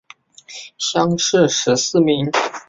[0.79, 2.31] 乡试十四名。